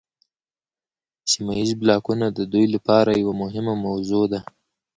سیمه 1.31 1.53
ایز 1.57 1.71
بلاکونه 1.81 2.25
د 2.37 2.39
دوی 2.51 2.65
لپاره 2.75 3.11
یوه 3.21 3.33
مهمه 3.43 3.73
موضوع 3.85 4.25
ده 4.31 4.39